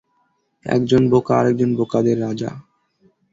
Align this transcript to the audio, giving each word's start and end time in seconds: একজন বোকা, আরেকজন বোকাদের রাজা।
একজন 0.65 1.01
বোকা, 1.11 1.33
আরেকজন 1.39 1.71
বোকাদের 1.79 2.17
রাজা। 2.19 2.51